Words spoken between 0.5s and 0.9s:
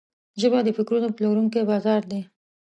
د